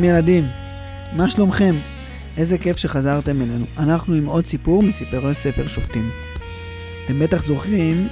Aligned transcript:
שלום 0.00 0.14
ילדים, 0.14 0.44
מה 1.16 1.30
שלומכם? 1.30 1.74
איזה 2.36 2.58
כיף 2.58 2.76
שחזרתם 2.76 3.42
אלינו. 3.42 3.64
אנחנו 3.78 4.14
עם 4.14 4.26
עוד 4.26 4.46
סיפור 4.46 4.82
מסיפורי 4.82 5.34
ספר 5.34 5.66
שופטים. 5.66 6.10
אתם 7.04 7.18
בטח 7.18 7.46
זוכרים 7.46 8.08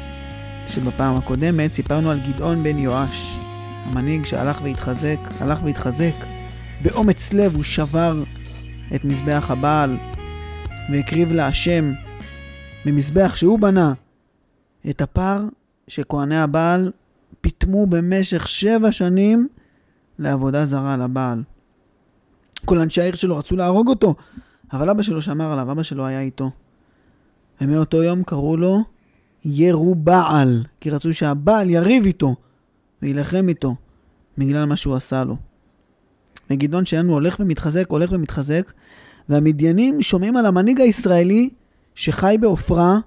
שבפעם 0.67 1.17
הקודמת 1.17 1.73
סיפרנו 1.73 2.11
על 2.11 2.19
גדעון 2.29 2.63
בן 2.63 2.79
יואש, 2.79 3.37
המנהיג 3.85 4.25
שהלך 4.25 4.61
והתחזק, 4.63 5.19
הלך 5.41 5.63
והתחזק. 5.65 6.15
באומץ 6.83 7.33
לב 7.33 7.55
הוא 7.55 7.65
שבר 7.65 8.23
את 8.95 9.05
מזבח 9.05 9.51
הבעל 9.51 9.97
והקריב 10.93 11.33
להשם 11.33 11.93
במזבח 12.85 13.37
שהוא 13.37 13.59
בנה 13.59 13.93
את 14.91 15.01
הפר 15.01 15.45
שכהני 15.89 16.39
הבעל 16.39 16.93
פיטמו 17.41 17.87
במשך 17.87 18.49
שבע 18.49 18.93
שנים 18.93 19.49
לעבודה 20.19 20.67
זרה 20.67 20.97
לבעל. 20.97 21.43
כל 22.65 22.79
אנשי 22.79 23.01
העיר 23.01 23.15
שלו 23.15 23.37
רצו 23.37 23.57
להרוג 23.57 23.89
אותו, 23.89 24.15
אבל 24.73 24.91
אבא 24.91 25.03
שלו 25.03 25.23
שמר 25.23 25.53
עליו, 25.53 25.73
אבא 25.73 25.83
שלו 25.83 26.07
היה 26.07 26.21
איתו. 26.21 26.51
ומאותו 27.61 28.03
יום 28.03 28.23
קראו 28.23 28.57
לו 28.57 28.85
ירובעל, 29.45 30.65
כי 30.81 30.91
רצו 30.91 31.15
שהבעל 31.15 31.71
יריב 31.71 32.05
איתו 32.05 32.35
ויילחם 33.03 33.49
איתו, 33.49 33.77
בגלל 34.39 34.65
מה 34.65 34.77
שהוא 34.77 34.97
עשה 34.97 35.25
לו. 35.25 35.37
וגדעון 36.51 36.85
שלנו 36.85 37.13
הולך 37.13 37.41
ומתחזק, 37.41 37.85
הולך 37.89 38.13
ומתחזק, 38.13 38.73
והמדיינים 39.29 40.03
שומעים 40.03 40.37
על 40.37 40.47
המנהיג 40.47 40.81
הישראלי 40.81 41.51
שחי 41.95 42.37
בעופרה, 42.41 42.99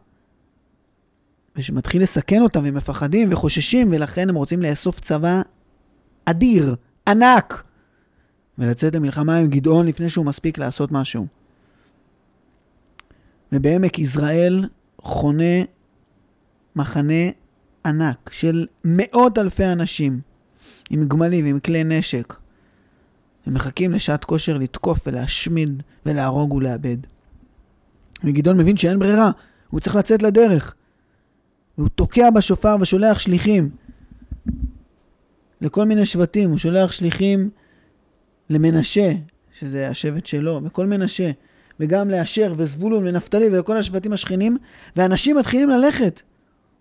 ושמתחיל 1.56 2.04
לסכן 2.04 2.42
אותם, 2.42 2.64
והם 2.64 2.76
מפחדים 2.76 3.30
וחוששים, 3.32 3.92
ולכן 3.92 4.30
הם 4.30 4.36
רוצים 4.36 4.62
לאסוף 4.62 5.00
צבא 5.00 5.42
אדיר, 6.26 6.76
ענק, 7.08 7.64
ולצאת 8.62 8.96
למלחמה 8.96 9.38
עם 9.38 9.48
גדעון 9.48 9.86
לפני 9.86 10.10
שהוא 10.10 10.26
מספיק 10.26 10.58
לעשות 10.58 10.92
משהו. 10.92 11.28
ובעמק 13.52 14.00
יזרעאל 14.00 14.66
חונה 15.02 15.64
מחנה 16.76 17.24
ענק 17.86 18.30
של 18.34 18.68
מאות 18.86 19.38
אלפי 19.38 19.66
אנשים, 19.66 20.20
עם 20.90 21.08
גמלים 21.08 21.46
ועם 21.46 21.60
כלי 21.60 21.84
נשק. 21.84 22.34
הם 23.46 23.54
מחכים 23.54 23.94
לשעת 23.94 24.26
כושר 24.26 24.58
לתקוף 24.58 25.08
ולהשמיד 25.08 25.84
ולהרוג 26.06 26.54
ולאבד. 26.54 26.98
וגדעון 28.24 28.58
מבין 28.58 28.78
שאין 28.78 29.00
ברירה, 29.00 29.32
הוא 29.70 29.80
צריך 29.80 29.96
לצאת 29.96 30.24
לדרך. 30.24 30.76
והוא 31.78 31.90
תוקע 31.90 32.30
בשופר 32.30 32.76
ושולח 32.82 33.20
שליחים 33.20 33.70
לכל 35.62 35.86
מיני 35.86 36.06
שבטים, 36.06 36.50
הוא 36.50 36.58
שולח 36.58 36.92
שליחים 36.92 37.50
למנשה, 38.50 39.12
שזה 39.60 39.90
השבט 39.90 40.26
שלו, 40.26 40.62
וכל 40.64 40.86
מנשה, 40.86 41.32
וגם 41.80 42.10
לאשר 42.10 42.54
וזבולון 42.58 43.08
ונפתלי 43.08 43.48
ולכל 43.48 43.78
השבטים 43.78 44.14
השכנים, 44.14 44.58
ואנשים 44.96 45.38
מתחילים 45.38 45.70
ללכת. 45.70 46.22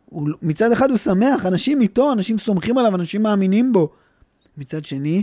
הוא, 0.07 0.29
מצד 0.43 0.73
אחד 0.73 0.91
הוא 0.91 0.99
שמח, 0.99 1.47
אנשים 1.47 1.81
איתו, 1.81 2.13
אנשים 2.13 2.39
סומכים 2.39 2.79
עליו, 2.79 2.95
אנשים 2.95 3.23
מאמינים 3.23 3.73
בו. 3.73 3.91
מצד 4.57 4.85
שני, 4.85 5.23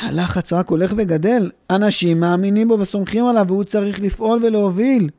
הלחץ 0.00 0.52
רק 0.52 0.68
הולך 0.68 0.94
וגדל. 0.96 1.50
אנשים 1.70 2.20
מאמינים 2.20 2.68
בו 2.68 2.78
וסומכים 2.80 3.24
עליו, 3.24 3.44
והוא 3.48 3.64
צריך 3.64 4.00
לפעול 4.00 4.44
ולהוביל. 4.44 5.10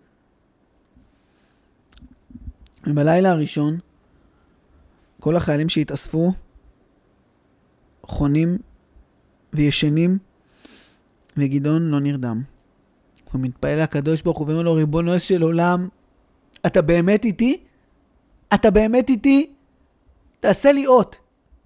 ובלילה 2.88 3.30
הראשון, 3.30 3.78
כל 5.20 5.36
החיילים 5.36 5.70
שהתאספו 5.70 6.34
חונים 8.04 8.58
וישנים, 9.56 10.18
וגדעון 11.38 11.90
לא 11.90 12.00
נרדם. 12.00 12.42
הוא 13.32 13.42
מתפעל 13.42 13.82
לקדוש 13.82 14.22
ברוך 14.22 14.38
הוא 14.38 14.48
ואומר 14.48 14.62
לו, 14.62 14.74
ריבונו 14.74 15.20
של 15.20 15.42
עולם, 15.42 15.88
אתה 16.66 16.82
באמת 16.82 17.26
איתי? 17.26 17.58
אתה 18.54 18.72
באמת 18.72 19.10
איתי? 19.10 19.52
תעשה 20.40 20.72
לי 20.72 20.88
אות. 20.88 21.16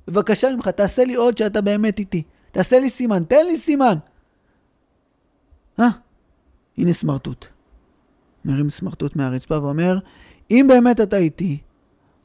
בבקשה 0.07 0.55
ממך, 0.55 0.67
תעשה 0.67 1.05
לי 1.05 1.17
אות 1.17 1.37
שאתה 1.37 1.61
באמת 1.61 1.99
איתי. 1.99 2.23
תעשה 2.51 2.79
לי 2.79 2.89
סימן, 2.89 3.23
תן 3.23 3.45
לי 3.45 3.57
סימן. 3.57 3.95
אה, 5.79 5.89
הנה 6.77 6.93
סמרטוט. 6.93 7.45
מרים 8.45 8.69
סמרטוט 8.69 9.15
מהרצפה 9.15 9.59
ואומר, 9.59 9.99
אם 10.51 10.65
באמת 10.69 11.01
אתה 11.01 11.17
איתי, 11.17 11.57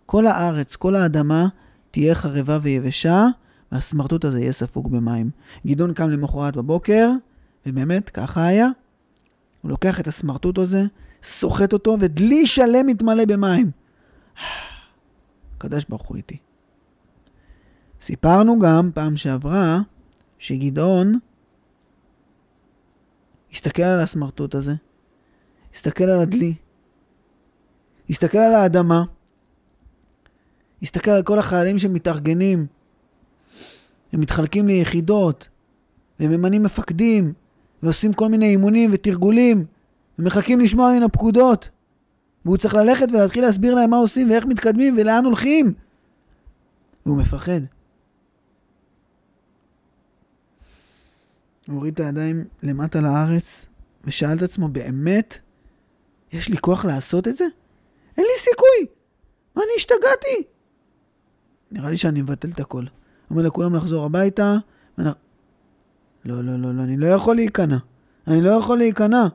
כל 0.06 0.26
הארץ, 0.26 0.76
כל 0.76 0.94
האדמה, 0.94 1.46
תהיה 1.90 2.14
חרבה 2.14 2.58
ויבשה, 2.62 3.26
והסמרטוט 3.74 4.24
הזה 4.24 4.40
יהיה 4.40 4.52
ספוג 4.52 4.92
במים. 4.92 5.30
גדעון 5.66 5.94
קם 5.94 6.08
למחרת 6.08 6.56
בבוקר, 6.56 7.10
ובאמת, 7.66 8.10
ככה 8.10 8.46
היה. 8.46 8.68
הוא 9.62 9.70
לוקח 9.70 10.00
את 10.00 10.08
הסמרטוט 10.08 10.58
הזה, 10.58 10.84
סוחט 11.22 11.72
אותו, 11.72 11.96
ודלי 12.00 12.46
שלם 12.46 12.86
מתמלא 12.86 13.24
במים. 13.24 13.70
הקדוש 15.56 15.84
ברוך 15.88 16.02
הוא 16.02 16.16
איתי. 16.16 16.36
סיפרנו 18.00 18.58
גם 18.58 18.90
פעם 18.94 19.16
שעברה 19.16 19.80
שגדעון 20.38 21.18
הסתכל 23.52 23.82
על 23.82 24.00
הסמרטוט 24.00 24.54
הזה, 24.54 24.74
הסתכל 25.74 26.04
על 26.04 26.20
הדלי, 26.20 26.54
הסתכל 28.10 28.38
על 28.38 28.54
האדמה, 28.54 29.04
הסתכל 30.82 31.10
על 31.10 31.22
כל 31.22 31.38
החיילים 31.38 31.78
שמתארגנים. 31.78 32.66
הם 34.14 34.20
מתחלקים 34.20 34.66
ליחידות, 34.66 35.48
והם 36.20 36.30
ממנים 36.30 36.62
מפקדים, 36.62 37.32
ועושים 37.82 38.12
כל 38.12 38.28
מיני 38.28 38.46
אימונים 38.46 38.90
ותרגולים, 38.92 39.64
ומחכים 40.18 40.60
לשמוע 40.60 40.92
מן 40.96 41.02
הפקודות. 41.02 41.68
והוא 42.44 42.56
צריך 42.56 42.74
ללכת 42.74 43.06
ולהתחיל 43.12 43.44
להסביר 43.44 43.74
להם 43.74 43.90
מה 43.90 43.96
עושים 43.96 44.30
ואיך 44.30 44.44
מתקדמים 44.44 44.96
ולאן 44.98 45.24
הולכים. 45.24 45.72
והוא 47.06 47.16
מפחד. 47.16 47.60
הוא 51.66 51.76
הוריד 51.76 51.94
את 51.94 52.00
הידיים 52.00 52.44
למטה 52.62 53.00
לארץ, 53.00 53.66
ושאל 54.04 54.36
את 54.36 54.42
עצמו, 54.42 54.68
באמת? 54.68 55.38
יש 56.32 56.48
לי 56.48 56.56
כוח 56.56 56.84
לעשות 56.84 57.28
את 57.28 57.36
זה? 57.36 57.44
אין 58.16 58.24
לי 58.24 58.38
סיכוי! 58.38 58.94
מה, 59.56 59.62
אני 59.62 59.72
השתגעתי? 59.76 60.48
נראה 61.70 61.90
לי 61.90 61.96
שאני 61.96 62.22
מבטל 62.22 62.48
את 62.50 62.60
הכל. 62.60 62.84
אומר 63.30 63.42
לכולם 63.42 63.74
לחזור 63.74 64.04
הביתה, 64.04 64.56
ואני... 64.98 65.10
לא, 66.24 66.44
לא, 66.44 66.56
לא, 66.56 66.74
לא, 66.74 66.82
אני 66.82 66.96
לא 66.96 67.06
יכול 67.06 67.36
להיכנע. 67.36 67.76
אני 68.26 68.40
לא 68.40 68.50
יכול 68.50 68.78
להיכנע. 68.78 69.26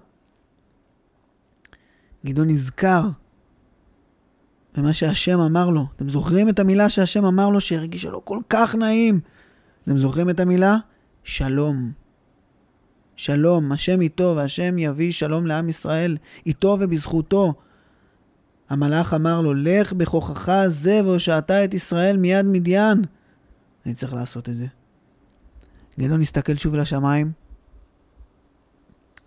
גדעון 2.26 2.48
נזכר 2.48 3.10
במה 4.78 4.94
שהשם 4.94 5.40
אמר 5.40 5.70
לו. 5.70 5.86
אתם 5.96 6.10
זוכרים 6.10 6.50
את 6.50 6.60
המילה 6.60 6.90
שהשם 6.90 7.26
אמר 7.26 7.50
לו 7.50 7.62
שהרגישה 7.62 8.10
לו 8.10 8.26
כל 8.26 8.40
כך 8.50 8.76
נעים? 8.76 9.20
אתם 9.84 9.98
זוכרים 9.98 10.30
את 10.30 10.40
המילה? 10.40 10.78
שלום. 11.24 11.92
שלום, 13.16 13.72
השם 13.72 14.02
איתו, 14.02 14.34
והשם 14.38 14.78
יביא 14.78 15.12
שלום 15.12 15.46
לעם 15.46 15.70
ישראל, 15.70 16.18
איתו 16.46 16.78
ובזכותו. 16.80 17.54
המלאך 18.70 19.14
אמר 19.14 19.42
לו, 19.42 19.54
לך 19.54 19.94
בכוחך 19.94 20.52
זה 20.68 21.02
והושעת 21.04 21.52
את 21.52 21.74
ישראל 21.74 22.18
מיד 22.18 22.46
מדיין. 22.46 23.02
אני 23.86 23.94
צריך 23.94 24.14
לעשות 24.14 24.50
את 24.50 24.56
זה. 24.56 24.66
גדעון 26.00 26.22
הסתכל 26.22 26.56
שוב 26.56 26.76
לשמיים. 26.76 27.32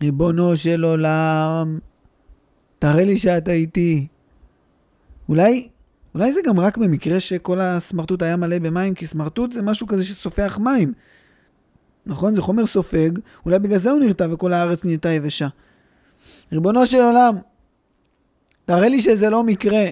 ריבונו 0.03 0.57
של 0.57 0.85
עולם, 0.85 1.79
תראה 2.79 3.05
לי 3.05 3.17
שאתה 3.17 3.51
איתי. 3.51 4.07
אולי, 5.29 5.69
אולי 6.15 6.33
זה 6.33 6.41
גם 6.45 6.61
רק 6.61 6.79
במקרה 6.79 7.21
שכל 7.21 7.61
הסמרטוט 7.61 8.23
היה 8.23 8.37
מלא 8.37 8.59
במים, 8.59 8.95
כי 8.95 9.07
סמרטוט 9.07 9.53
זה 9.53 9.63
משהו 9.63 9.87
כזה 9.87 10.05
שסופח 10.05 10.59
מים. 10.59 10.93
נכון? 12.07 12.35
זה 12.35 12.43
חומר 12.43 12.67
סופג, 12.67 13.11
אולי 13.45 13.59
בגלל 13.59 13.79
זה 13.79 13.91
הוא 13.91 14.01
נרתע 14.01 14.27
וכל 14.31 14.53
הארץ 14.53 14.85
נהייתה 14.85 15.09
יבשה. 15.09 15.49
ריבונו 16.53 16.87
של 16.87 17.01
עולם, 17.01 17.37
תראה 18.65 18.89
לי 18.89 19.01
שזה 19.01 19.31
לא 19.31 19.45
מקרה. 19.45 19.85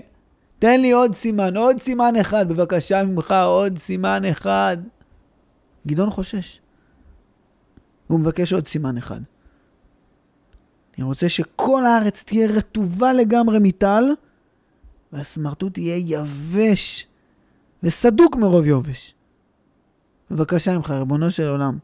תן 0.61 0.81
לי 0.81 0.91
עוד 0.91 1.15
סימן, 1.15 1.57
עוד 1.57 1.81
סימן 1.81 2.17
אחד, 2.21 2.49
בבקשה 2.49 3.05
ממך, 3.05 3.35
עוד 3.47 3.79
סימן 3.79 4.25
אחד. 4.25 4.77
גדעון 5.87 6.11
חושש. 6.11 6.61
הוא 8.07 8.21
מבקש 8.21 8.53
עוד 8.53 8.67
סימן 8.67 8.97
אחד. 8.97 9.21
אני 10.99 11.05
רוצה 11.05 11.29
שכל 11.29 11.87
הארץ 11.87 12.23
תהיה 12.25 12.49
רטובה 12.49 13.13
לגמרי 13.13 13.59
מטל, 13.61 14.05
והסמרטוט 15.13 15.79
יהיה 15.79 15.97
יבש 16.07 17.07
וסדוק 17.83 18.37
מרוב 18.37 18.67
יובש. 18.67 19.15
בבקשה 20.31 20.77
ממך, 20.77 20.91
ריבונו 20.91 21.31
של 21.31 21.49
עולם. 21.49 21.79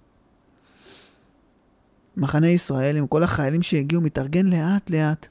מחנה 2.16 2.48
ישראל 2.48 2.96
עם 2.96 3.06
כל 3.06 3.22
החיילים 3.22 3.62
שהגיעו 3.62 4.02
מתארגן 4.02 4.46
לאט 4.46 4.90
לאט. 4.90 5.28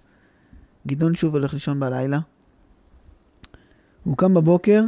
גדעון 0.87 1.15
שוב 1.15 1.35
הולך 1.35 1.53
לישון 1.53 1.79
בלילה. 1.79 2.19
הוא 4.05 4.17
קם 4.17 4.33
בבוקר, 4.33 4.83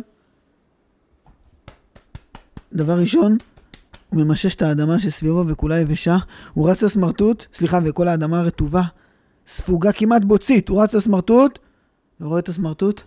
דבר 2.73 2.99
ראשון, 2.99 3.37
הוא 4.09 4.23
ממשש 4.23 4.55
את 4.55 4.61
האדמה 4.61 4.99
שסביבו 4.99 5.43
וכולה 5.47 5.79
יבשה, 5.79 6.17
הוא 6.53 6.69
רץ 6.69 6.83
לסמרטוט, 6.83 7.45
סליחה, 7.53 7.79
וכל 7.85 8.07
האדמה 8.07 8.41
רטובה, 8.41 8.81
ספוגה 9.47 9.91
כמעט 9.91 10.21
בוצית, 10.23 10.69
הוא 10.69 10.83
רץ 10.83 10.95
לסמרטוט, 10.95 11.59
ורואה 12.21 12.39
את 12.39 12.49
הסמרטוט, 12.49 13.01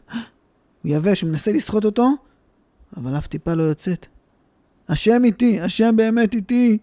הוא 0.82 0.92
יבש, 0.92 1.22
הוא 1.22 1.30
מנסה 1.30 1.52
לסחוט 1.52 1.84
אותו, 1.84 2.10
אבל 2.96 3.18
אף 3.18 3.26
טיפה 3.26 3.54
לא 3.54 3.62
יוצאת. 3.62 4.06
השם 4.88 5.24
איתי, 5.24 5.60
השם 5.60 5.96
באמת 5.96 6.34
איתי. 6.34 6.78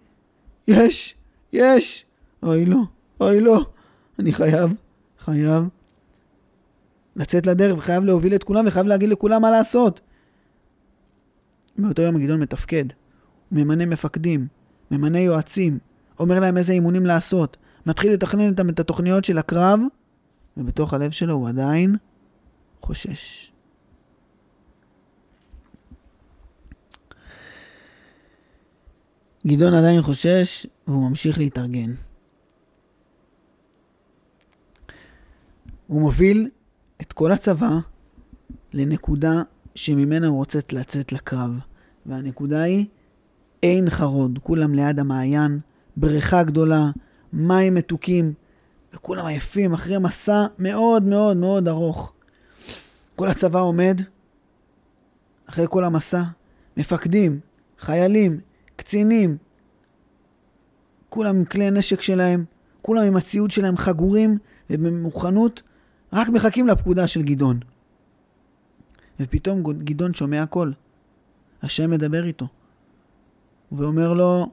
יש, 0.67 1.15
יש. 1.53 2.05
אוי 2.43 2.65
לא, 2.65 2.79
אוי 3.21 3.41
לא. 3.41 3.65
אני 4.19 4.33
חייב, 4.33 4.71
חייב 5.19 5.67
לצאת 7.17 7.47
לדרך 7.47 7.77
וחייב 7.77 8.03
להוביל 8.03 8.35
את 8.35 8.43
כולם 8.43 8.67
וחייב 8.67 8.87
להגיד 8.87 9.09
לכולם 9.09 9.41
מה 9.41 9.51
לעשות. 9.51 10.01
באותו 11.77 12.01
יום 12.01 12.15
הגדעון 12.15 12.39
מתפקד. 12.39 12.85
הוא 13.49 13.59
ממנה 13.59 13.85
מפקדים, 13.85 14.47
ממנה 14.91 15.19
יועצים, 15.19 15.79
אומר 16.19 16.39
להם 16.39 16.57
איזה 16.57 16.73
אימונים 16.73 17.05
לעשות, 17.05 17.57
מתחיל 17.85 18.13
לתכנן 18.13 18.49
איתם 18.49 18.69
את 18.69 18.79
התוכניות 18.79 19.25
של 19.25 19.37
הקרב, 19.37 19.79
ובתוך 20.57 20.93
הלב 20.93 21.11
שלו 21.11 21.33
הוא 21.33 21.49
עדיין 21.49 21.95
חושש. 22.81 23.51
גדעון 29.47 29.73
עדיין 29.73 30.01
חושש, 30.01 30.67
והוא 30.87 31.09
ממשיך 31.09 31.37
להתארגן. 31.37 31.93
הוא 35.87 36.01
מוביל 36.01 36.49
את 37.01 37.13
כל 37.13 37.31
הצבא 37.31 37.69
לנקודה 38.73 39.41
שממנה 39.75 40.27
הוא 40.27 40.37
רוצה 40.37 40.59
לצאת 40.71 41.11
לקרב. 41.11 41.51
והנקודה 42.05 42.61
היא 42.61 42.85
עין 43.61 43.89
חרוד, 43.89 44.39
כולם 44.43 44.73
ליד 44.75 44.99
המעיין, 44.99 45.59
בריכה 45.97 46.43
גדולה, 46.43 46.91
מים 47.33 47.75
מתוקים, 47.75 48.33
וכולם 48.93 49.25
עייפים 49.25 49.73
אחרי 49.73 49.97
מסע 49.97 50.45
מאוד 50.59 51.03
מאוד 51.03 51.37
מאוד 51.37 51.67
ארוך. 51.67 52.13
כל 53.15 53.27
הצבא 53.27 53.59
עומד, 53.59 54.01
אחרי 55.49 55.65
כל 55.69 55.83
המסע, 55.83 56.23
מפקדים, 56.77 57.39
חיילים, 57.79 58.39
קצינים, 58.75 59.37
כולם 61.09 61.35
עם 61.35 61.45
כלי 61.45 61.65
הנשק 61.65 62.01
שלהם, 62.01 62.45
כולם 62.81 63.03
עם 63.03 63.15
הציוד 63.15 63.51
שלהם 63.51 63.77
חגורים 63.77 64.37
ובמוכנות, 64.69 65.61
רק 66.13 66.29
מחכים 66.29 66.67
לפקודה 66.67 67.07
של 67.07 67.21
גדעון. 67.21 67.59
ופתאום 69.19 69.63
גדעון 69.63 70.13
שומע 70.13 70.45
קול. 70.45 70.73
השם 71.63 71.91
מדבר 71.91 72.23
איתו. 72.23 72.47
ואומר 73.71 74.13
לו, 74.13 74.49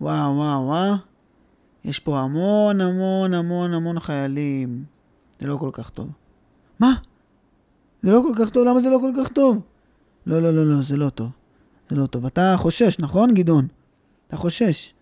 וואו, 0.00 0.36
וואו, 0.36 0.66
וואו, 0.66 0.94
יש 1.84 1.98
פה 2.00 2.18
המון 2.18 2.80
המון 2.80 3.34
המון 3.34 3.74
המון 3.74 4.00
חיילים. 4.00 4.84
זה 5.38 5.46
לא 5.46 5.56
כל 5.56 5.70
כך 5.72 5.90
טוב. 5.90 6.08
מה? 6.80 6.94
זה 8.02 8.10
לא 8.10 8.22
כל 8.22 8.44
כך 8.44 8.50
טוב? 8.50 8.64
למה 8.64 8.80
זה 8.80 8.90
לא 8.90 8.98
כל 9.00 9.12
כך 9.18 9.32
טוב? 9.32 9.60
לא, 10.26 10.42
לא, 10.42 10.50
לא, 10.50 10.66
לא, 10.66 10.82
זה 10.82 10.96
לא 10.96 11.10
טוב. 11.10 11.30
זה 11.88 11.96
לא 11.96 12.06
טוב. 12.06 12.26
אתה 12.26 12.54
חושש, 12.58 12.98
נכון, 12.98 13.34
גדעון? 13.34 13.66
אתה 14.28 14.36
חושש. 14.36 14.94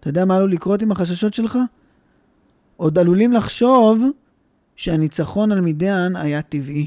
אתה 0.00 0.08
יודע 0.08 0.24
מה 0.24 0.36
עלול 0.36 0.52
לקרות 0.52 0.82
עם 0.82 0.92
החששות 0.92 1.34
שלך? 1.34 1.58
עוד 2.76 2.98
עלולים 2.98 3.32
לחשוב 3.32 4.04
שהניצחון 4.76 5.52
על 5.52 5.60
מידיאן 5.60 6.16
היה 6.16 6.42
טבעי, 6.42 6.86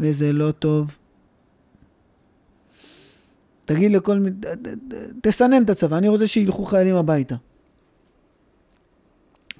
וזה 0.00 0.32
לא 0.32 0.50
טוב. 0.50 0.94
תגיד 3.64 3.92
לכל... 3.92 4.24
תסנן 5.22 5.62
את 5.62 5.70
הצבא, 5.70 5.98
אני 5.98 6.08
רוצה 6.08 6.26
שילכו 6.26 6.64
חיילים 6.64 6.96
הביתה. 6.96 7.36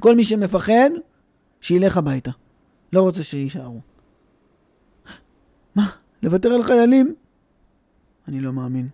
כל 0.00 0.16
מי 0.16 0.24
שמפחד, 0.24 0.90
שילך 1.60 1.96
הביתה. 1.96 2.30
לא 2.92 3.02
רוצה 3.02 3.22
שיישארו. 3.22 3.80
מה? 5.74 5.90
לוותר 6.22 6.48
על 6.48 6.62
חיילים? 6.62 7.14
אני 8.28 8.40
לא 8.40 8.52
מאמין. 8.52 8.88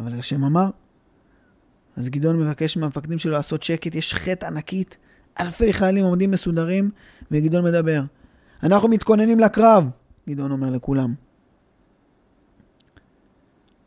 אבל 0.00 0.12
השם 0.12 0.44
אמר. 0.44 0.70
אז 1.96 2.08
גדעון 2.08 2.40
מבקש 2.40 2.76
מהמפקדים 2.76 3.18
שלו 3.18 3.32
לעשות 3.32 3.62
שקט, 3.62 3.94
יש 3.94 4.14
חטא 4.14 4.46
ענקית, 4.46 4.96
אלפי 5.40 5.72
חיילים 5.72 6.04
עומדים 6.04 6.30
מסודרים, 6.30 6.90
וגדעון 7.30 7.64
מדבר. 7.64 8.00
אנחנו 8.62 8.88
מתכוננים 8.88 9.40
לקרב, 9.40 9.84
גדעון 10.28 10.50
אומר 10.50 10.70
לכולם. 10.70 11.14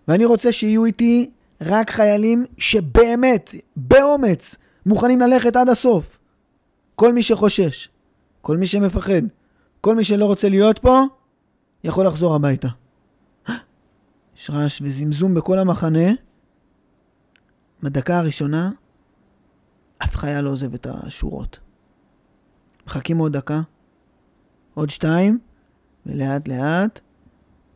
ואני 0.08 0.26
רוצה 0.26 0.52
שיהיו 0.52 0.86
איתי 0.86 1.30
רק 1.62 1.90
חיילים 1.90 2.46
שבאמת, 2.58 3.56
באומץ, 3.76 4.56
מוכנים 4.86 5.20
ללכת 5.20 5.56
עד 5.56 5.70
הסוף. 5.70 6.18
כל 6.96 7.14
מי 7.14 7.24
שחושש, 7.24 7.90
כל 8.42 8.58
מי 8.58 8.66
שמפחד, 8.66 9.22
כל 9.82 9.96
מי 9.96 10.04
שלא 10.04 10.26
רוצה 10.26 10.50
להיות 10.50 10.80
פה, 10.80 11.02
יכול 11.84 12.08
לחזור 12.08 12.36
הביתה. 12.36 12.68
יש 14.38 14.50
רעש 14.50 14.82
וזמזום 14.82 15.34
בכל 15.34 15.60
המחנה. 15.60 16.12
בדקה 17.84 18.18
הראשונה, 18.20 18.72
אף 20.04 20.16
חייל 20.16 20.42
לא 20.42 20.50
עוזב 20.50 20.74
את 20.74 20.88
השורות. 20.90 21.60
מחכים 22.88 23.18
עוד 23.18 23.38
דקה, 23.38 23.62
עוד 24.74 24.90
שתיים, 24.90 25.40
ולאט 26.06 26.48
לאט 26.48 27.00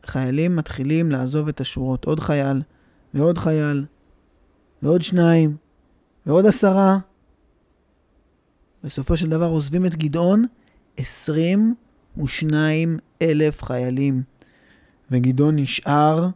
חיילים 0.06 0.56
מתחילים 0.56 1.10
לעזוב 1.10 1.48
את 1.48 1.60
השורות. 1.60 2.04
עוד 2.04 2.20
חייל, 2.20 2.62
ועוד 3.14 3.38
חייל, 3.38 3.86
ועוד 4.82 5.02
שניים, 5.02 5.56
ועוד 6.26 6.46
עשרה. 6.46 6.98
בסופו 8.84 9.16
של 9.16 9.28
דבר 9.28 9.46
עוזבים 9.46 9.86
את 9.86 9.94
גדעון 9.94 10.44
22 10.96 12.98
אלף 13.22 13.62
חיילים, 13.62 14.22
וגדעון 15.10 15.56
נשאר 15.56 16.28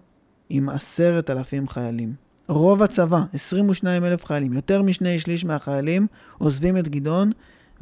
עם 0.49 0.69
עשרת 0.69 1.31
אלפים 1.31 1.69
חיילים. 1.69 2.15
רוב 2.57 2.83
הצבא, 2.83 3.23
22 3.33 4.05
אלף 4.05 4.25
חיילים, 4.25 4.53
יותר 4.53 4.83
משני 4.83 5.19
שליש 5.19 5.45
מהחיילים 5.45 6.07
עוזבים 6.39 6.77
את 6.77 6.89
גדעון, 6.89 7.33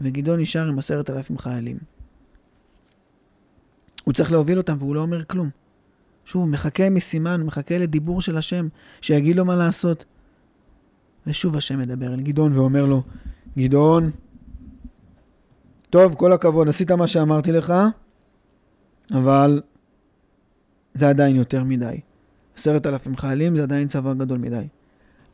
וגדעון 0.01 0.41
נשאר 0.41 0.69
עם 0.69 0.79
עשרת 0.79 1.11
אלפים 1.11 1.39
חיילים. 1.39 1.77
הוא 4.05 4.15
צריך 4.15 4.33
להוביל 4.33 4.59
אותם 4.59 4.77
והוא 4.79 4.95
לא 4.95 5.01
אומר 5.01 5.25
כלום. 5.25 5.51
שוב, 6.25 6.49
מחכה 6.49 6.91
מסימן, 6.91 7.43
מחכה 7.43 7.79
לדיבור 7.79 8.21
של 8.21 8.37
השם, 8.37 8.69
שיגיד 9.01 9.37
לו 9.37 9.45
מה 9.45 9.57
לעשות. 9.57 10.05
ושוב 11.27 11.57
השם 11.57 11.79
מדבר 11.79 12.15
אל 12.15 12.21
גדעון 12.21 12.53
ואומר 12.53 12.85
לו, 12.85 13.03
גדעון, 13.59 14.11
טוב, 15.91 16.15
כל 16.15 16.33
הכבוד, 16.33 16.69
עשית 16.69 16.91
מה 16.91 17.07
שאמרתי 17.07 17.53
לך, 17.53 17.73
אבל 19.13 19.63
זה 20.95 21.09
עדיין 21.09 21.37
יותר 21.37 21.65
מדי. 21.65 22.01
עשרת 22.61 22.87
אלפים 22.87 23.17
חיילים 23.17 23.57
זה 23.57 23.63
עדיין 23.63 23.89
צבא 23.89 24.15
גדול 24.15 24.39
מדי. 24.39 24.67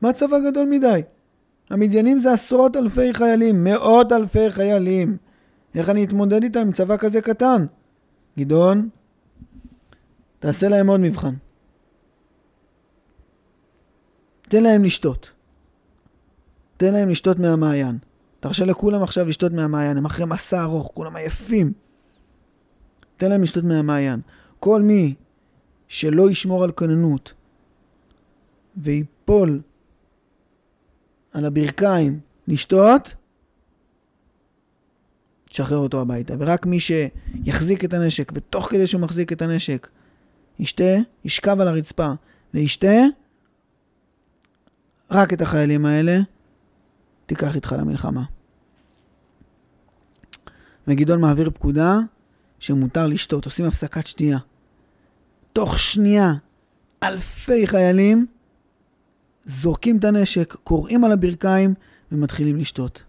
מה 0.00 0.12
צבא 0.12 0.38
גדול 0.50 0.68
מדי? 0.68 1.02
המדיינים 1.71 2.18
זה 2.18 2.33
עשרות 2.33 2.76
אלפי 2.76 3.14
חיילים, 3.14 3.64
מאות 3.64 4.12
אלפי 4.12 4.50
חיילים. 4.50 5.16
איך 5.75 5.88
אני 5.88 6.04
אתמודד 6.04 6.42
איתם 6.42 6.61
עם 6.61 6.73
צבא 6.73 6.97
כזה 6.97 7.21
קטן? 7.21 7.66
גדעון, 8.38 8.88
תעשה 10.38 10.68
להם 10.68 10.87
עוד 10.87 11.00
מבחן. 11.00 11.35
תן 14.49 14.62
להם 14.62 14.85
לשתות. 14.85 15.30
תן 16.76 16.92
להם 16.92 17.09
לשתות 17.09 17.38
מהמעיין. 17.38 17.99
תרשה 18.40 18.64
לכולם 18.64 19.02
עכשיו 19.02 19.28
לשתות 19.28 19.52
מהמעיין, 19.52 19.97
הם 19.97 20.04
אחרי 20.04 20.26
מסע 20.26 20.62
ארוך, 20.62 20.90
כולם 20.95 21.16
עייפים. 21.16 21.73
תן 23.16 23.28
להם 23.28 23.42
לשתות 23.42 23.64
מהמעיין. 23.64 24.21
כל 24.61 24.83
מי 24.83 25.14
שלא 25.88 26.31
ישמור 26.31 26.64
על 26.64 26.73
כוננות 26.73 27.33
ויפול 28.76 29.61
על 31.33 31.45
הברכיים 31.45 32.21
לשתות, 32.49 33.14
תשחרר 35.50 35.78
אותו 35.78 36.00
הביתה. 36.00 36.35
ורק 36.38 36.66
מי 36.66 36.78
שיחזיק 36.81 37.85
את 37.85 37.95
הנשק, 37.95 38.33
ותוך 38.35 38.71
כדי 38.71 38.87
שהוא 38.87 39.00
מחזיק 39.00 39.33
את 39.33 39.43
הנשק, 39.43 39.88
ישתה, 40.59 40.95
ישכב 41.25 41.61
על 41.61 41.69
הרצפה 41.69 42.12
וישתה, 42.55 42.97
רק 45.11 45.33
את 45.33 45.40
החיילים 45.40 45.87
האלה 45.87 46.19
תיקח 47.26 47.57
איתך 47.57 47.75
למלחמה. 47.78 48.23
וגדעון 50.88 51.21
מעביר 51.21 51.50
פקודה 51.50 51.99
שמותר 52.59 53.07
לשתות, 53.07 53.45
עושים 53.45 53.64
הפסקת 53.64 54.07
שתייה. 54.07 54.38
תוך 55.56 55.78
שנייה 55.78 56.34
אלפי 57.02 57.66
חיילים 57.66 58.26
זורקים 59.44 59.98
את 59.98 60.04
הנשק, 60.04 60.54
קוראים 60.54 61.04
על 61.04 61.12
הברכיים 61.12 61.75
ומתחילים 62.12 62.56
לשתות. 62.56 63.02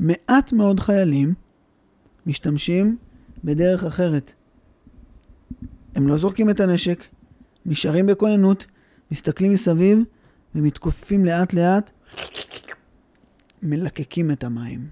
מעט 0.00 0.52
מאוד 0.52 0.80
חיילים 0.80 1.34
משתמשים 2.26 2.96
בדרך 3.44 3.84
אחרת. 3.84 4.32
הם 5.94 6.08
לא 6.08 6.16
זורקים 6.16 6.50
את 6.50 6.60
הנשק, 6.60 7.04
נשארים 7.66 8.06
בכוננות, 8.06 8.66
מסתכלים 9.10 9.52
מסביב 9.52 9.98
ומתכופפים 10.54 11.24
לאט 11.24 11.54
לאט, 11.54 11.90
מלקקים 13.62 14.30
את 14.30 14.44
המים. 14.44 14.88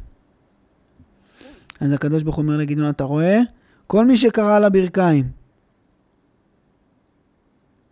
אז 1.81 1.93
הקדוש 1.93 2.23
ברוך 2.23 2.37
הוא 2.37 2.43
אומר 2.43 2.57
לגדעון, 2.57 2.91
אתה 2.91 3.05
רואה? 3.05 3.41
כל 3.87 4.05
מי 4.05 4.17
שקרא 4.17 4.57
על 4.57 4.65
הברכיים, 4.65 5.40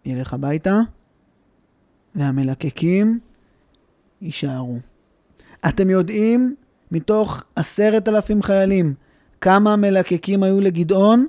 ילך 0.09 0.35
הביתה, 0.35 0.81
והמלקקים 2.15 3.21
יישארו. 4.23 4.79
אתם 5.69 5.91
יודעים, 5.91 6.55
מתוך 6.91 7.43
עשרת 7.57 8.09
אלפים 8.09 8.43
חיילים, 8.43 8.95
כמה 9.41 9.77
מלקקים 9.77 10.43
היו 10.43 10.61
לגדעון? 10.61 11.27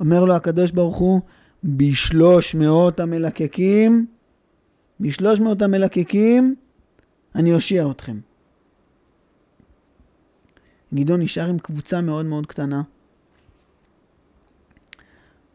אומר 0.00 0.24
לו 0.24 0.34
הקדוש 0.34 0.70
ברוך 0.70 0.96
הוא, 0.96 1.20
בשלוש 1.64 2.54
מאות 2.54 3.00
המלקקים, 3.00 4.06
בשלוש 5.00 5.40
מאות 5.40 5.62
המלקקים, 5.62 6.54
אני 7.34 7.54
אושיע 7.54 7.90
אתכם. 7.90 8.18
גדעון 10.94 11.20
נשאר 11.20 11.48
עם 11.48 11.58
קבוצה 11.58 12.00
מאוד 12.00 12.26
מאוד 12.26 12.46
קטנה. 12.46 12.82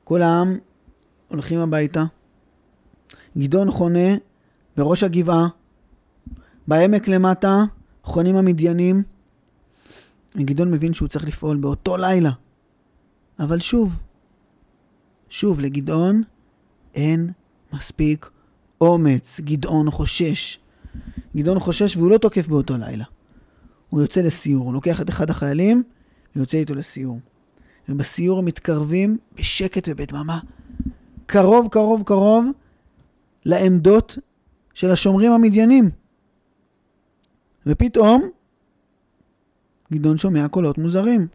כל 0.03 0.21
העם 0.21 0.57
הולכים 1.29 1.59
הביתה. 1.59 2.03
גדעון 3.37 3.71
חונה 3.71 4.15
בראש 4.77 5.03
הגבעה, 5.03 5.47
בעמק 6.67 7.07
למטה 7.07 7.57
חונים 8.03 8.35
המדיינים. 8.35 9.03
וגדעון 10.35 10.71
מבין 10.71 10.93
שהוא 10.93 11.07
צריך 11.07 11.27
לפעול 11.27 11.57
באותו 11.57 11.97
לילה. 11.97 12.31
אבל 13.39 13.59
שוב, 13.59 13.95
שוב, 15.29 15.59
לגדעון 15.59 16.23
אין 16.95 17.31
מספיק 17.73 18.29
אומץ. 18.81 19.39
גדעון 19.39 19.91
חושש. 19.91 20.59
גדעון 21.35 21.59
חושש 21.59 21.97
והוא 21.97 22.11
לא 22.11 22.17
תוקף 22.17 22.47
באותו 22.47 22.77
לילה. 22.77 23.05
הוא 23.89 24.01
יוצא 24.01 24.21
לסיור, 24.21 24.65
הוא 24.65 24.73
לוקח 24.73 25.01
את 25.01 25.09
אחד 25.09 25.29
החיילים 25.29 25.83
ויוצא 26.35 26.57
איתו 26.57 26.75
לסיור. 26.75 27.19
ובסיור 27.89 28.39
הם 28.39 28.45
מתקרבים 28.45 29.17
בשקט 29.35 29.87
ובדממה, 29.91 30.39
קרוב, 31.31 31.67
קרוב, 31.71 32.03
קרוב 32.03 32.45
לעמדות 33.45 34.17
של 34.73 34.91
השומרים 34.91 35.31
המדיינים. 35.31 35.89
ופתאום 37.65 38.29
גדעון 39.93 40.17
שומע 40.17 40.47
קולות 40.47 40.77
מוזרים. 40.77 41.27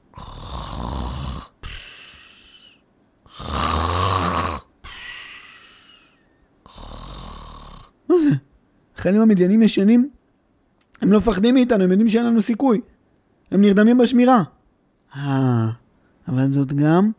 מה 8.09 8.15
זה? 8.19 8.31
החיילים 8.97 9.23
המדיינים 9.23 9.63
ישנים? 9.63 10.11
הם 11.01 11.13
לא 11.13 11.19
מפחדים 11.19 11.55
מאיתנו, 11.55 11.85
הם 11.85 11.91
יודעים 11.91 12.09
שאין 12.09 12.27
לנו 12.27 12.43
סיכוי. 12.43 12.81
הם 13.51 13.61
נרדמים 13.61 13.99
בשמירה. 13.99 14.43
אה, 15.17 15.69
אבל 16.29 16.51
זאת 16.51 16.73
גם 16.73 17.11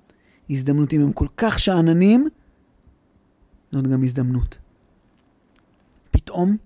הזדמנות. 0.50 0.94
אם 0.94 1.02
הם 1.02 1.12
כל 1.12 1.28
כך 1.38 1.60
שאננים, 1.60 2.28
זאת 3.76 3.88
גם 3.88 4.04
הזדמנות. 4.04 4.58
פתאום 6.12 6.58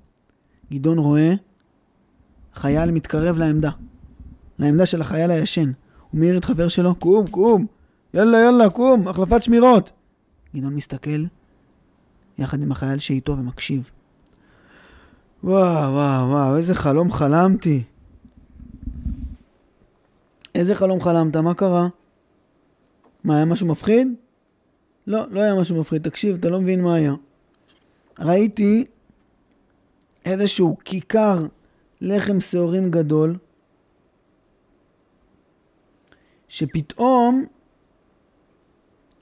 גדעון 0.71 0.97
רואה 0.97 1.33
חייל 2.53 2.91
מתקרב 2.91 3.37
לעמדה, 3.37 3.69
לעמדה 4.59 4.85
של 4.85 5.01
החייל 5.01 5.31
הישן. 5.31 5.71
הוא 6.11 6.19
מעיר 6.19 6.37
את 6.37 6.45
חבר 6.45 6.67
שלו, 6.67 6.95
קום, 6.95 7.27
קום, 7.27 7.65
יאללה, 8.13 8.37
יאללה, 8.39 8.69
קום, 8.69 9.07
החלפת 9.07 9.43
שמירות. 9.43 9.91
גדעון 10.55 10.75
מסתכל 10.75 11.25
יחד 12.37 12.61
עם 12.61 12.71
החייל 12.71 12.99
שאיתו 12.99 13.37
ומקשיב. 13.37 13.89
וואו, 15.43 15.93
וואו, 15.93 16.29
וואו, 16.29 16.57
איזה 16.57 16.75
חלום 16.75 17.11
חלמתי. 17.11 17.83
איזה 20.55 20.75
חלום 20.75 21.01
חלמת? 21.01 21.35
מה 21.35 21.53
קרה? 21.53 21.87
מה, 23.23 23.35
היה 23.35 23.45
משהו 23.45 23.67
מפחיד? 23.67 24.07
לא, 25.09 25.25
לא 25.31 25.39
היה 25.39 25.55
משהו 25.61 25.81
מפחיד. 25.81 26.03
תקשיב, 26.09 26.35
אתה 26.35 26.49
לא 26.49 26.61
מבין 26.61 26.81
מה 26.81 26.95
היה. 26.95 27.13
ראיתי 28.19 28.85
איזשהו 30.25 30.77
כיכר 30.85 31.45
לחם 32.01 32.39
שעורים 32.39 32.91
גדול, 32.91 33.37
שפתאום 36.47 37.45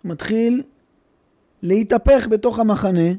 מתחיל 0.03 0.63
להתהפך 1.61 2.27
בתוך 2.29 2.59
המחנה, 2.59 3.09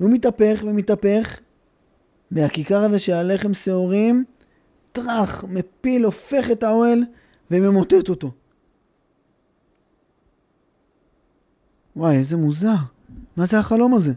והוא 0.00 0.10
מתהפך 0.10 0.64
ומתהפך, 0.66 1.40
והכיכר 2.30 2.84
הזה 2.84 2.98
של 2.98 3.12
הלחם 3.12 3.54
שעורים, 3.54 4.24
טראח, 4.92 5.44
מפיל, 5.48 6.04
הופך 6.04 6.50
את 6.50 6.62
האוהל 6.62 7.04
וממוטט 7.50 8.08
אותו. 8.08 8.30
וואי, 11.96 12.16
איזה 12.16 12.36
מוזר. 12.36 12.76
מה 13.36 13.46
זה 13.46 13.58
החלום 13.58 13.94
הזה? 13.94 14.12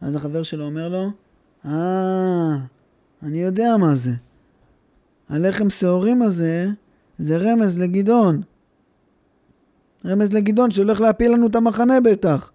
אז 0.00 0.14
החבר 0.14 0.42
שלו 0.42 0.64
אומר 0.64 0.88
לו, 0.88 1.10
אה, 1.64 2.56
אני 3.22 3.38
יודע 3.38 3.76
מה 3.76 3.94
זה. 3.94 4.10
הלחם 5.28 5.70
שעורים 5.70 6.22
הזה, 6.22 6.68
זה 7.18 7.36
רמז 7.36 7.78
לגדעון. 7.78 8.42
רמז 10.04 10.32
לגדעון 10.32 10.70
שהולך 10.70 11.00
להפיל 11.00 11.32
לנו 11.32 11.46
את 11.46 11.56
המחנה 11.56 12.00
בטח. 12.00 12.50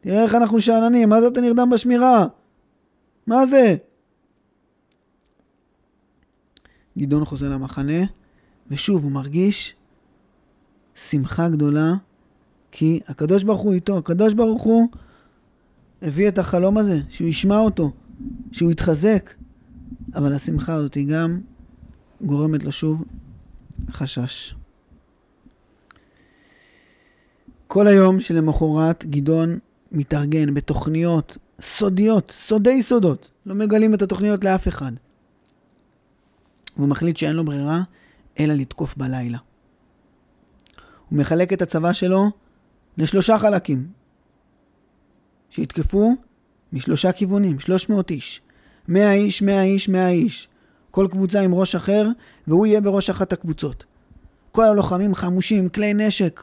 תראה 0.00 0.22
איך 0.22 0.34
אנחנו 0.34 0.60
שאננים, 0.60 1.08
מה 1.08 1.20
זה 1.20 1.28
אתה 1.28 1.40
נרדם 1.40 1.70
בשמירה? 1.70 2.26
מה 3.26 3.46
זה? 3.46 3.76
גדעון 6.98 7.24
חוזר 7.24 7.48
למחנה, 7.48 8.04
ושוב 8.70 9.04
הוא 9.04 9.12
מרגיש 9.12 9.74
שמחה 10.94 11.48
גדולה, 11.48 11.94
כי 12.72 13.00
הקדוש 13.08 13.42
ברוך 13.42 13.60
הוא 13.60 13.72
איתו, 13.72 13.98
הקדוש 13.98 14.34
ברוך 14.34 14.62
הוא 14.62 14.88
הביא 16.02 16.28
את 16.28 16.38
החלום 16.38 16.78
הזה, 16.78 17.00
שהוא 17.08 17.28
ישמע 17.28 17.58
אותו, 17.58 17.92
שהוא 18.52 18.70
יתחזק. 18.70 19.30
אבל 20.14 20.32
השמחה 20.32 20.74
הזאת 20.74 20.94
היא 20.94 21.08
גם 21.08 21.40
גורמת 22.20 22.64
לו 22.64 22.72
שוב 22.72 23.04
חשש. 23.90 24.54
כל 27.66 27.86
היום 27.86 28.20
שלמחרת 28.20 29.04
גדעון 29.04 29.58
מתארגן 29.92 30.54
בתוכניות 30.54 31.38
סודיות, 31.60 32.30
סודי 32.30 32.82
סודות. 32.82 33.30
לא 33.46 33.54
מגלים 33.54 33.94
את 33.94 34.02
התוכניות 34.02 34.44
לאף 34.44 34.68
אחד. 34.68 34.92
והוא 36.76 36.88
מחליט 36.88 37.16
שאין 37.16 37.36
לו 37.36 37.44
ברירה 37.44 37.82
אלא 38.38 38.54
לתקוף 38.54 38.96
בלילה. 38.96 39.38
הוא 41.08 41.18
מחלק 41.18 41.52
את 41.52 41.62
הצבא 41.62 41.92
שלו 41.92 42.30
לשלושה 42.98 43.38
חלקים, 43.38 43.86
שיתקפו 45.50 46.16
משלושה 46.72 47.12
כיוונים, 47.12 47.60
300 47.60 48.10
איש. 48.10 48.40
100 48.88 49.12
איש, 49.12 49.42
100 49.42 49.62
איש, 49.62 49.88
100 49.88 50.08
איש. 50.08 50.48
כל 50.90 51.08
קבוצה 51.10 51.40
עם 51.40 51.54
ראש 51.54 51.74
אחר, 51.74 52.08
והוא 52.46 52.66
יהיה 52.66 52.80
בראש 52.80 53.10
אחת 53.10 53.32
הקבוצות. 53.32 53.84
כל 54.52 54.64
הלוחמים 54.64 55.14
חמושים, 55.14 55.68
כלי 55.68 55.94
נשק. 55.94 56.42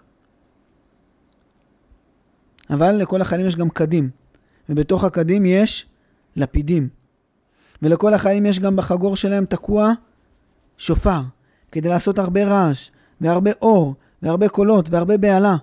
אבל 2.69 2.91
לכל 2.91 3.21
החיילים 3.21 3.47
יש 3.47 3.55
גם 3.55 3.69
קדים, 3.69 4.09
ובתוך 4.69 5.03
הקדים 5.03 5.45
יש 5.45 5.85
לפידים. 6.35 6.89
ולכל 7.81 8.13
החיילים 8.13 8.45
יש 8.45 8.59
גם 8.59 8.75
בחגור 8.75 9.15
שלהם 9.15 9.45
תקוע 9.45 9.91
שופר, 10.77 11.21
כדי 11.71 11.89
לעשות 11.89 12.19
הרבה 12.19 12.43
רעש, 12.47 12.91
והרבה 13.21 13.51
אור, 13.61 13.95
והרבה 14.21 14.49
קולות, 14.49 14.89
והרבה 14.89 15.17
בהלה. 15.17 15.55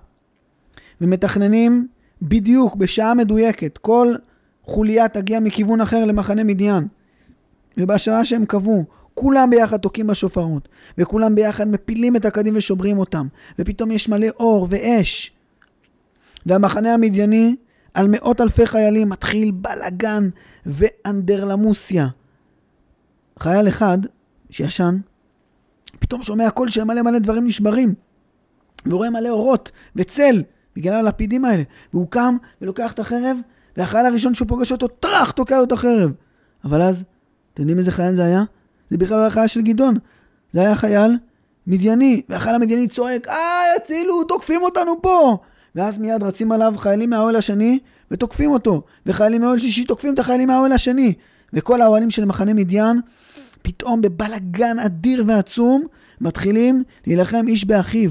ומתכננים 1.04 1.86
בדיוק, 2.22 2.76
בשעה 2.76 3.14
מדויקת, 3.14 3.78
כל 3.78 4.14
חוליה 4.62 5.08
תגיע 5.08 5.40
מכיוון 5.40 5.80
אחר 5.80 6.04
למחנה 6.04 6.44
מדיין. 6.44 6.86
ובשעה 7.78 8.24
שהם 8.24 8.44
קבעו, 8.44 8.84
כולם 9.14 9.50
ביחד 9.50 9.76
תוקעים 9.76 10.06
בשופרות, 10.06 10.68
וכולם 10.98 11.34
ביחד 11.34 11.68
מפילים 11.68 12.16
את 12.16 12.24
הקדים 12.24 12.56
ושוברים 12.56 12.98
אותם, 12.98 13.26
ופתאום 13.58 13.90
יש 13.90 14.08
מלא 14.08 14.26
אור 14.40 14.66
ואש. 14.70 15.32
והמחנה 16.46 16.94
המדייני, 16.94 17.56
על 17.94 18.06
מאות 18.10 18.40
אלפי 18.40 18.66
חיילים, 18.66 19.08
מתחיל 19.08 19.50
בלאגן 19.50 20.28
ואנדרלמוסיה. 20.66 22.08
חייל 23.38 23.68
אחד, 23.68 23.98
שישן, 24.50 24.98
פתאום 25.98 26.22
שומע 26.22 26.50
קול 26.50 26.70
של 26.70 26.84
מלא 26.84 27.02
מלא 27.02 27.18
דברים 27.18 27.46
נשברים, 27.46 27.94
ורואה 28.86 29.10
מלא 29.10 29.28
אורות 29.28 29.70
וצל, 29.96 30.42
בגלל 30.76 30.94
הלפידים 30.94 31.44
האלה. 31.44 31.62
והוא 31.94 32.06
קם 32.10 32.36
ולוקח 32.62 32.92
את 32.92 32.98
החרב, 32.98 33.36
והחייל 33.76 34.06
הראשון 34.06 34.34
שהוא 34.34 34.48
פוגש 34.48 34.72
אותו, 34.72 34.88
טראח, 34.88 35.30
תוקע 35.30 35.58
לו 35.58 35.64
את 35.64 35.72
החרב. 35.72 36.12
אבל 36.64 36.82
אז, 36.82 37.04
אתם 37.54 37.62
יודעים 37.62 37.78
איזה 37.78 37.92
חייל 37.92 38.16
זה 38.16 38.24
היה? 38.24 38.42
זה 38.90 38.98
בכלל 38.98 39.16
לא 39.16 39.22
היה 39.22 39.30
חייל 39.30 39.46
של 39.46 39.62
גדעון. 39.62 39.94
זה 40.52 40.60
היה 40.60 40.76
חייל 40.76 41.18
מדייני, 41.66 42.22
והחייל 42.28 42.54
המדייני 42.54 42.88
צועק, 42.88 43.28
אה, 43.28 43.74
הצילו, 43.76 44.24
תוקפים 44.24 44.62
אותנו 44.62 45.02
פה! 45.02 45.36
ואז 45.74 45.98
מיד 45.98 46.22
רצים 46.22 46.52
עליו 46.52 46.74
חיילים 46.76 47.10
מהאוהל 47.10 47.36
השני, 47.36 47.78
ותוקפים 48.10 48.50
אותו, 48.50 48.82
וחיילים 49.06 49.40
מהאוהל 49.40 49.58
שלישי 49.58 49.84
תוקפים 49.84 50.14
את 50.14 50.18
החיילים 50.18 50.48
מהאוהל 50.48 50.72
השני, 50.72 51.12
וכל 51.52 51.82
האוהלים 51.82 52.10
של 52.10 52.24
מחנה 52.24 52.54
מדיין, 52.54 53.00
פתאום 53.62 54.00
בבלגן 54.00 54.78
אדיר 54.78 55.24
ועצום, 55.26 55.86
מתחילים 56.20 56.82
להילחם 57.06 57.44
איש 57.48 57.64
באחיו. 57.64 58.10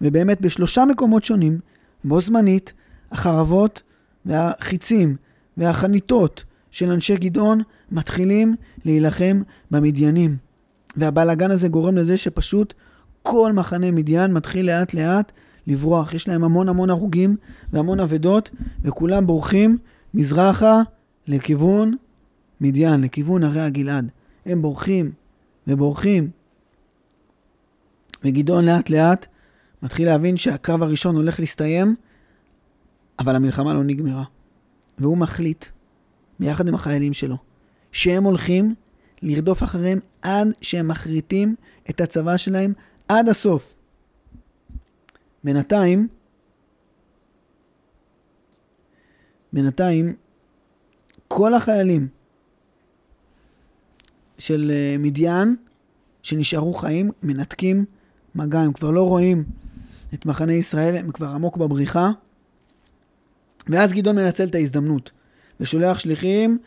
ובאמת 0.00 0.40
בשלושה 0.40 0.84
מקומות 0.84 1.24
שונים, 1.24 1.58
בו 2.04 2.20
זמנית, 2.20 2.72
החרבות 3.12 3.82
והחיצים 4.26 5.16
והחניתות 5.56 6.44
של 6.70 6.90
אנשי 6.90 7.16
גדעון 7.16 7.62
מתחילים 7.90 8.56
להילחם 8.84 9.42
במדיינים. 9.70 10.36
והבלאגן 10.96 11.50
הזה 11.50 11.68
גורם 11.68 11.96
לזה 11.96 12.16
שפשוט 12.16 12.74
כל 13.22 13.52
מחנה 13.52 13.90
מדיין 13.90 14.32
מתחיל 14.32 14.66
לאט 14.66 14.94
לאט 14.94 15.32
לברוח. 15.66 16.14
יש 16.14 16.28
להם 16.28 16.44
המון 16.44 16.68
המון 16.68 16.90
הרוגים 16.90 17.36
והמון 17.72 18.00
אבדות, 18.00 18.50
וכולם 18.82 19.26
בורחים 19.26 19.78
מזרחה 20.14 20.82
לכיוון 21.26 21.96
מדיין, 22.60 23.00
לכיוון 23.00 23.42
הרי 23.42 23.60
הגלעד. 23.60 24.10
הם 24.46 24.62
בורחים 24.62 25.12
ובורחים. 25.66 26.30
וגדעון 28.24 28.64
לאט 28.64 28.90
לאט 28.90 29.26
מתחיל 29.82 30.08
להבין 30.08 30.36
שהקרב 30.36 30.82
הראשון 30.82 31.16
הולך 31.16 31.40
להסתיים, 31.40 31.94
אבל 33.18 33.36
המלחמה 33.36 33.74
לא 33.74 33.84
נגמרה. 33.84 34.24
והוא 34.98 35.18
מחליט, 35.18 35.64
ביחד 36.40 36.68
עם 36.68 36.74
החיילים 36.74 37.12
שלו, 37.12 37.36
שהם 37.92 38.24
הולכים 38.24 38.74
לרדוף 39.22 39.62
אחריהם 39.62 39.98
עד 40.22 40.48
שהם 40.60 40.88
מחריטים 40.88 41.54
את 41.90 42.00
הצבא 42.00 42.36
שלהם 42.36 42.72
עד 43.08 43.28
הסוף. 43.28 43.74
בינתיים, 45.44 46.08
בינתיים, 49.52 50.14
כל 51.28 51.54
החיילים 51.54 52.08
של 54.38 54.70
אה, 54.74 54.96
מדיין 54.98 55.56
שנשארו 56.22 56.74
חיים 56.74 57.10
מנתקים 57.22 57.84
מגע, 58.34 58.60
הם 58.60 58.72
כבר 58.72 58.90
לא 58.90 59.08
רואים 59.08 59.44
את 60.14 60.26
מחנה 60.26 60.52
ישראל, 60.52 60.96
הם 60.96 61.10
כבר 61.10 61.26
עמוק 61.26 61.56
בבריחה. 61.56 62.10
ואז 63.68 63.92
גדעון 63.92 64.16
מנצל 64.16 64.44
את 64.44 64.54
ההזדמנות 64.54 65.10
ושולח 65.60 65.98
שליחים 65.98 66.58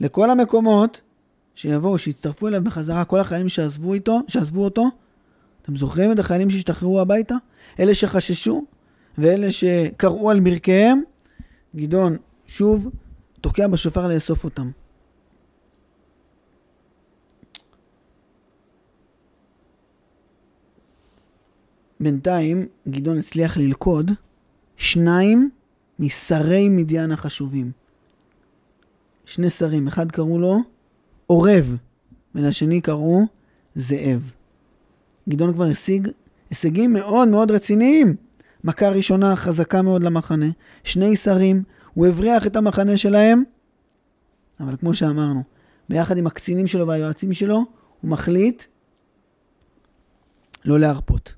לכל 0.00 0.30
המקומות 0.30 1.00
שיבואו, 1.54 1.98
שיצטרפו 1.98 2.48
אליו 2.48 2.64
בחזרה, 2.64 3.04
כל 3.04 3.20
החיילים 3.20 3.48
שעזבו 3.48 3.94
איתו, 3.94 4.20
שעזבו 4.28 4.64
אותו. 4.64 4.88
אתם 5.62 5.76
זוכרים 5.76 6.12
את 6.12 6.18
החיילים 6.18 6.50
שהשתחררו 6.50 7.00
הביתה? 7.00 7.34
אלה 7.80 7.94
שחששו 7.94 8.64
ואלה 9.18 9.52
שקראו 9.52 10.30
על 10.30 10.40
מרקיהם, 10.40 11.02
גדעון 11.76 12.16
שוב 12.46 12.88
תוקע 13.40 13.66
בשופר 13.66 14.08
לאסוף 14.08 14.44
אותם. 14.44 14.70
בינתיים 22.00 22.66
גדעון 22.88 23.18
הצליח 23.18 23.56
ללכוד 23.56 24.10
שניים 24.76 25.50
משרי 25.98 26.68
מדיין 26.68 27.12
החשובים. 27.12 27.70
שני 29.24 29.50
שרים, 29.50 29.88
אחד 29.88 30.12
קראו 30.12 30.38
לו 30.38 30.58
עורב, 31.26 31.76
ולשני 32.34 32.80
קראו 32.80 33.22
זאב. 33.74 34.30
גדעון 35.28 35.52
כבר 35.52 35.64
השיג 35.64 36.08
הישגים 36.50 36.92
מאוד 36.92 37.28
מאוד 37.28 37.50
רציניים. 37.50 38.16
מכה 38.64 38.88
ראשונה 38.88 39.36
חזקה 39.36 39.82
מאוד 39.82 40.02
למחנה, 40.02 40.46
שני 40.84 41.16
שרים, 41.16 41.62
הוא 41.94 42.06
הבריח 42.06 42.46
את 42.46 42.56
המחנה 42.56 42.96
שלהם, 42.96 43.42
אבל 44.60 44.76
כמו 44.76 44.94
שאמרנו, 44.94 45.42
ביחד 45.88 46.16
עם 46.18 46.26
הקצינים 46.26 46.66
שלו 46.66 46.86
והיועצים 46.86 47.32
שלו, 47.32 47.64
הוא 48.00 48.10
מחליט 48.10 48.62
לא 50.64 50.80
להרפות. 50.80 51.34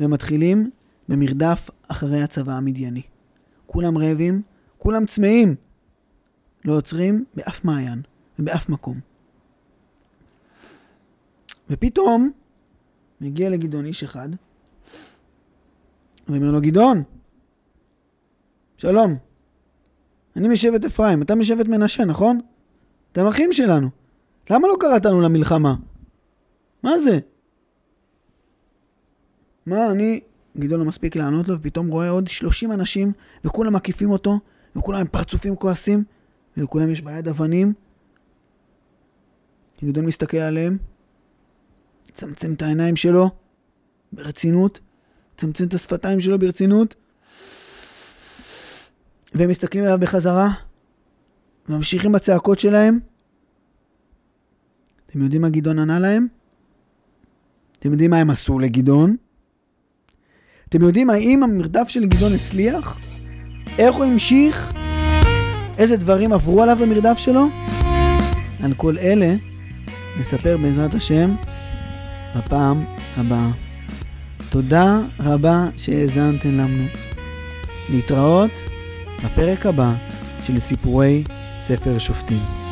ומתחילים 0.00 0.70
במרדף 1.08 1.70
אחרי 1.88 2.22
הצבא 2.22 2.52
המדייני. 2.52 3.02
כולם 3.66 3.98
רעבים, 3.98 4.42
כולם 4.78 5.06
צמאים. 5.06 5.54
לא 6.64 6.76
עוצרים 6.76 7.24
באף 7.34 7.64
מעיין 7.64 8.02
ובאף 8.38 8.68
מקום. 8.68 9.00
ופתאום 11.70 12.30
מגיע 13.20 13.50
לגדעון 13.50 13.84
איש 13.84 14.02
אחד, 14.02 14.28
ואומר 16.28 16.50
לו, 16.50 16.60
גדעון, 16.60 17.02
שלום, 18.76 19.16
אני 20.36 20.48
משבט 20.48 20.84
אפרים, 20.84 21.22
אתה 21.22 21.34
משבט 21.34 21.66
מנשה, 21.66 22.04
נכון? 22.04 22.40
אתם 23.12 23.26
אחים 23.26 23.52
שלנו. 23.52 23.88
למה 24.50 24.68
לא 24.68 24.74
קראת 24.80 25.06
לנו 25.06 25.20
למלחמה? 25.20 25.74
מה 26.82 26.98
זה? 26.98 27.18
מה, 29.66 29.90
אני... 29.90 30.20
גדעון 30.58 30.80
לא 30.80 30.86
מספיק 30.86 31.16
לענות 31.16 31.48
לו, 31.48 31.54
ופתאום 31.54 31.88
רואה 31.88 32.10
עוד 32.10 32.28
30 32.28 32.72
אנשים, 32.72 33.12
וכולם 33.44 33.72
מקיפים 33.72 34.10
אותו, 34.10 34.40
וכולם 34.76 35.00
עם 35.00 35.06
פרצופים 35.06 35.56
כועסים, 35.56 36.04
ולכולם 36.56 36.90
יש 36.90 37.00
ביד 37.00 37.28
אבנים. 37.28 37.72
גדעון 39.84 40.06
מסתכל 40.06 40.36
עליהם, 40.36 40.78
צמצם 42.12 42.52
את 42.52 42.62
העיניים 42.62 42.96
שלו 42.96 43.30
ברצינות, 44.12 44.80
צמצם 45.36 45.64
את 45.64 45.74
השפתיים 45.74 46.20
שלו 46.20 46.38
ברצינות, 46.38 46.94
והם 49.34 49.50
מסתכלים 49.50 49.84
עליו 49.84 49.98
בחזרה, 49.98 50.48
ממשיכים 51.68 52.12
בצעקות 52.12 52.58
שלהם. 52.58 52.98
אתם 55.06 55.22
יודעים 55.22 55.42
מה 55.42 55.48
גדעון 55.48 55.78
ענה 55.78 55.98
להם? 55.98 56.26
אתם 57.78 57.92
יודעים 57.92 58.10
מה 58.10 58.16
הם 58.16 58.30
עשו 58.30 58.58
לגדעון? 58.58 59.16
אתם 60.74 60.82
יודעים 60.82 61.10
האם 61.10 61.42
המרדף 61.42 61.88
של 61.88 62.06
גדעון 62.06 62.32
הצליח? 62.32 62.98
איך 63.78 63.94
הוא 63.94 64.04
המשיך? 64.04 64.72
איזה 65.78 65.96
דברים 65.96 66.32
עברו 66.32 66.62
עליו 66.62 66.78
במרדף 66.80 67.18
שלו? 67.18 67.46
על 68.62 68.74
כל 68.76 68.98
אלה 68.98 69.34
נספר 70.20 70.56
בעזרת 70.56 70.94
השם 70.94 71.34
בפעם 72.36 72.84
הבאה. 73.16 73.48
תודה 74.50 75.00
רבה 75.20 75.66
שהאזנתם 75.76 76.58
לנו. 76.58 76.84
להתראות 77.90 78.52
בפרק 79.24 79.66
הבא 79.66 79.92
של 80.46 80.58
סיפורי 80.58 81.24
ספר 81.66 81.98
שופטים. 81.98 82.63